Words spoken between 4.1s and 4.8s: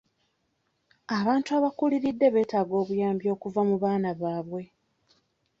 baabwe.